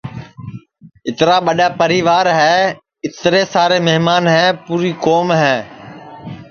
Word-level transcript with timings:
اِترا 1.07 1.37
ٻڈؔا 1.45 1.67
پریوار 1.79 2.25
ہے 2.39 2.57
اِترے 3.05 3.41
سارے 3.53 3.77
مہمان 3.87 4.23
ہے 4.35 4.45
پُوری 4.65 4.91
کُوم 5.03 5.27
ہے 5.41 5.57